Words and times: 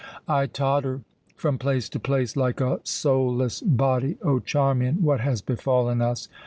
I 0.27 0.47
totter 0.47 1.01
from 1.35 1.59
place 1.59 1.87
to 1.89 1.99
place 1.99 2.35
like 2.35 2.59
a 2.59 2.79
soulless 2.83 3.61
body. 3.61 4.17
O 4.23 4.39
Charmian! 4.39 5.03
what 5.03 5.19
has 5.19 5.43
befallen 5.43 6.01
us? 6.01 6.27